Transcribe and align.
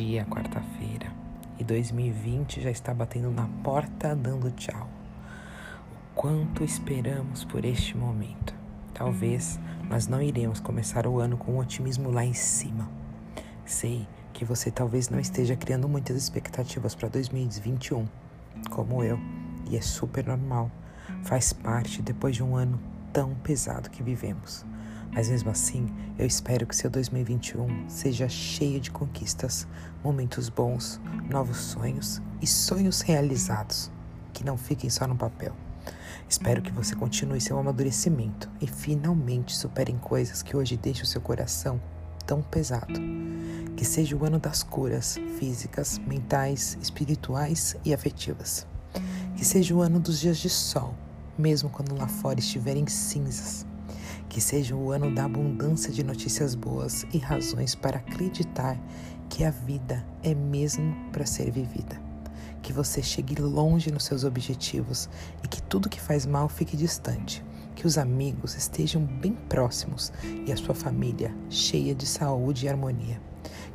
é 0.00 0.24
quarta-feira 0.24 1.12
e 1.58 1.64
2020 1.64 2.62
já 2.62 2.70
está 2.70 2.94
batendo 2.94 3.30
na 3.30 3.46
porta 3.62 4.16
dando 4.16 4.50
tchau. 4.52 4.88
O 5.92 6.14
quanto 6.14 6.64
esperamos 6.64 7.44
por 7.44 7.62
este 7.64 7.94
momento. 7.94 8.54
Talvez 8.94 9.60
nós 9.90 10.06
não 10.06 10.22
iremos 10.22 10.60
começar 10.60 11.06
o 11.06 11.20
ano 11.20 11.36
com 11.36 11.52
o 11.52 11.58
otimismo 11.58 12.10
lá 12.10 12.24
em 12.24 12.32
cima. 12.32 12.88
Sei 13.66 14.08
que 14.32 14.46
você 14.46 14.70
talvez 14.70 15.10
não 15.10 15.20
esteja 15.20 15.56
criando 15.56 15.86
muitas 15.86 16.16
expectativas 16.16 16.94
para 16.94 17.10
2021, 17.10 18.06
como 18.70 19.04
eu, 19.04 19.18
e 19.70 19.76
é 19.76 19.80
super 19.82 20.26
normal. 20.26 20.70
Faz 21.22 21.52
parte 21.52 22.00
depois 22.00 22.34
de 22.34 22.42
um 22.42 22.56
ano 22.56 22.80
tão 23.12 23.34
pesado 23.34 23.90
que 23.90 24.02
vivemos. 24.02 24.64
Mas 25.12 25.28
mesmo 25.28 25.50
assim, 25.50 25.86
eu 26.18 26.26
espero 26.26 26.66
que 26.66 26.74
seu 26.74 26.88
2021 26.88 27.86
seja 27.86 28.28
cheio 28.30 28.80
de 28.80 28.90
conquistas, 28.90 29.66
momentos 30.02 30.48
bons, 30.48 30.98
novos 31.28 31.58
sonhos 31.58 32.22
e 32.40 32.46
sonhos 32.46 33.02
realizados, 33.02 33.90
que 34.32 34.42
não 34.42 34.56
fiquem 34.56 34.88
só 34.88 35.06
no 35.06 35.14
papel. 35.14 35.54
Espero 36.26 36.62
que 36.62 36.72
você 36.72 36.96
continue 36.96 37.42
seu 37.42 37.58
amadurecimento 37.58 38.48
e 38.58 38.66
finalmente 38.66 39.54
superem 39.54 39.98
coisas 39.98 40.42
que 40.42 40.56
hoje 40.56 40.78
deixam 40.78 41.04
seu 41.04 41.20
coração 41.20 41.78
tão 42.24 42.40
pesado. 42.40 42.98
Que 43.76 43.84
seja 43.84 44.16
o 44.16 44.24
ano 44.24 44.38
das 44.38 44.62
curas 44.62 45.18
físicas, 45.38 45.98
mentais, 45.98 46.78
espirituais 46.80 47.76
e 47.84 47.92
afetivas. 47.92 48.66
Que 49.36 49.44
seja 49.44 49.74
o 49.74 49.82
ano 49.82 50.00
dos 50.00 50.20
dias 50.20 50.38
de 50.38 50.48
sol, 50.48 50.94
mesmo 51.36 51.68
quando 51.68 51.94
lá 51.98 52.08
fora 52.08 52.38
estiverem 52.38 52.86
cinzas 52.86 53.66
que 54.32 54.40
seja 54.40 54.74
o 54.74 54.90
ano 54.90 55.14
da 55.14 55.26
abundância 55.26 55.92
de 55.92 56.02
notícias 56.02 56.54
boas 56.54 57.04
e 57.12 57.18
razões 57.18 57.74
para 57.74 57.98
acreditar 57.98 58.80
que 59.28 59.44
a 59.44 59.50
vida 59.50 60.02
é 60.22 60.34
mesmo 60.34 60.96
para 61.12 61.26
ser 61.26 61.50
vivida. 61.50 62.00
Que 62.62 62.72
você 62.72 63.02
chegue 63.02 63.38
longe 63.38 63.92
nos 63.92 64.04
seus 64.04 64.24
objetivos 64.24 65.06
e 65.44 65.48
que 65.48 65.60
tudo 65.60 65.86
que 65.86 66.00
faz 66.00 66.24
mal 66.24 66.48
fique 66.48 66.78
distante. 66.78 67.44
Que 67.74 67.86
os 67.86 67.98
amigos 67.98 68.56
estejam 68.56 69.04
bem 69.04 69.34
próximos 69.50 70.10
e 70.46 70.50
a 70.50 70.56
sua 70.56 70.74
família 70.74 71.36
cheia 71.50 71.94
de 71.94 72.06
saúde 72.06 72.64
e 72.64 72.70
harmonia. 72.70 73.20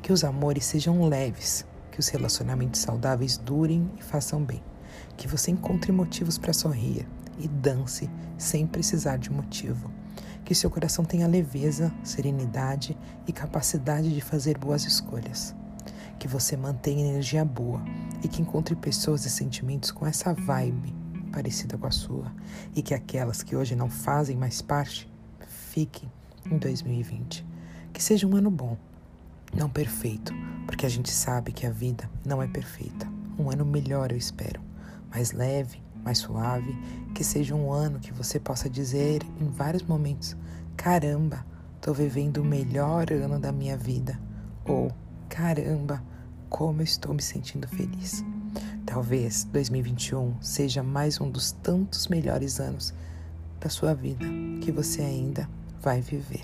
Que 0.02 0.12
os 0.12 0.24
amores 0.24 0.66
sejam 0.66 1.08
leves, 1.08 1.68
que 1.92 2.00
os 2.00 2.08
relacionamentos 2.08 2.82
saudáveis 2.82 3.38
durem 3.38 3.92
e 3.96 4.02
façam 4.02 4.44
bem. 4.44 4.64
Que 5.16 5.28
você 5.28 5.52
encontre 5.52 5.92
motivos 5.92 6.40
para 6.40 6.52
sorrir 6.52 7.08
e 7.38 7.48
dance 7.48 8.10
sem 8.40 8.66
precisar 8.66 9.18
de 9.18 9.32
motivo 9.32 9.97
que 10.48 10.56
seu 10.56 10.70
coração 10.70 11.04
tenha 11.04 11.28
leveza, 11.28 11.94
serenidade 12.02 12.98
e 13.28 13.34
capacidade 13.34 14.16
de 14.16 14.22
fazer 14.22 14.58
boas 14.58 14.86
escolhas. 14.86 15.54
Que 16.18 16.26
você 16.26 16.56
mantenha 16.56 17.06
energia 17.06 17.44
boa 17.44 17.84
e 18.24 18.30
que 18.30 18.42
encontre 18.42 18.74
pessoas 18.74 19.26
e 19.26 19.30
sentimentos 19.30 19.92
com 19.92 20.08
essa 20.08 20.34
vibe 20.34 20.96
parecida 21.34 21.78
com 21.78 21.86
a 21.86 21.92
sua 21.92 22.32
e 22.74 22.82
que 22.82 22.94
aquelas 22.94 23.44
que 23.44 23.58
hoje 23.58 23.76
não 23.76 23.90
fazem 23.90 24.38
mais 24.38 24.62
parte 24.62 25.12
fiquem 25.70 26.10
em 26.50 26.58
2020. 26.58 27.46
Que 27.92 28.02
seja 28.02 28.26
um 28.26 28.34
ano 28.34 28.50
bom, 28.50 28.78
não 29.54 29.70
perfeito, 29.70 30.34
porque 30.66 30.86
a 30.86 30.90
gente 30.90 31.12
sabe 31.12 31.52
que 31.52 31.68
a 31.68 31.72
vida 31.72 32.10
não 32.26 32.42
é 32.42 32.48
perfeita. 32.48 33.06
Um 33.38 33.52
ano 33.52 33.66
melhor, 33.66 34.14
eu 34.14 34.18
espero, 34.18 34.62
mais 35.12 35.34
leve, 35.34 35.84
mais 36.04 36.20
suave, 36.20 36.76
que 37.14 37.24
seja 37.24 37.56
um 37.56 37.72
ano 37.72 38.00
que 38.00 38.14
você 38.14 38.40
possa 38.40 38.70
dizer 38.70 39.22
em 39.40 39.48
vários 39.50 39.84
momentos: 39.84 40.36
caramba, 40.76 41.46
estou 41.76 41.94
vivendo 41.94 42.38
o 42.38 42.46
melhor 42.46 43.12
ano 43.12 43.40
da 43.40 43.52
minha 43.52 43.78
vida, 43.78 44.20
ou 44.66 44.92
caramba, 45.30 46.04
como 46.50 46.82
eu 46.82 46.86
estou 46.86 47.14
me 47.14 47.22
sentindo 47.22 47.68
feliz. 47.68 48.24
Talvez 48.86 49.44
2021 49.46 50.42
seja 50.42 50.82
mais 50.82 51.20
um 51.20 51.30
dos 51.30 51.52
tantos 51.52 52.08
melhores 52.08 52.60
anos 52.60 52.94
da 53.60 53.70
sua 53.70 53.94
vida 53.94 54.26
que 54.62 54.72
você 54.72 55.02
ainda 55.02 55.50
vai 55.82 56.02
viver. 56.02 56.44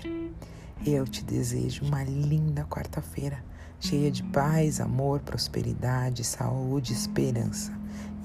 Eu 0.86 1.06
te 1.06 1.24
desejo 1.24 1.84
uma 1.84 2.04
linda 2.04 2.64
quarta-feira, 2.64 3.42
cheia 3.80 4.10
de 4.10 4.22
paz, 4.24 4.80
amor, 4.80 5.20
prosperidade, 5.20 6.22
saúde, 6.22 6.92
esperança. 6.92 7.72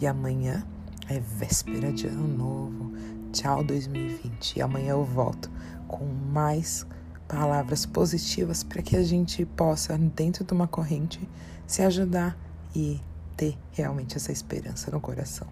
E 0.02 0.06
amanhã 0.06 0.66
é 1.10 1.20
véspera 1.20 1.92
de 1.92 2.08
ano 2.08 2.28
novo. 2.28 2.94
Tchau 3.34 3.64
2020. 3.64 4.58
E 4.58 4.62
amanhã 4.62 4.92
eu 4.92 5.04
volto 5.04 5.50
com 5.88 6.06
mais 6.06 6.86
palavras 7.28 7.86
positivas 7.86 8.64
para 8.64 8.82
que 8.82 8.96
a 8.96 9.04
gente 9.04 9.44
possa, 9.46 9.98
dentro 9.98 10.44
de 10.44 10.54
uma 10.54 10.68
corrente, 10.68 11.28
se 11.66 11.82
ajudar 11.82 12.38
e 12.76 13.02
ter 13.36 13.58
realmente 13.72 14.18
essa 14.18 14.32
esperança 14.32 14.92
no 14.92 15.02
coração. 15.02 15.48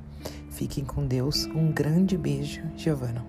Fiquem 0.51 0.85
com 0.85 1.05
Deus. 1.05 1.45
Um 1.45 1.71
grande 1.71 2.17
beijo, 2.17 2.61
Giovana. 2.75 3.25